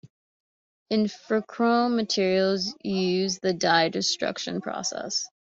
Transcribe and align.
Ilfochrome 0.91 1.95
materials 1.95 2.73
use 2.83 3.37
the 3.37 3.53
dye 3.53 3.89
destruction 3.89 4.59
process. 4.59 5.27